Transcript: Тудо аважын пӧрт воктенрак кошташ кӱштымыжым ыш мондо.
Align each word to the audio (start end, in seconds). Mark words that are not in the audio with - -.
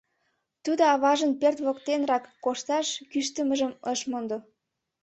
Тудо 0.63 0.81
аважын 0.93 1.31
пӧрт 1.39 1.57
воктенрак 1.65 2.23
кошташ 2.43 2.87
кӱштымыжым 3.11 3.71
ыш 3.91 3.99
мондо. 4.09 4.37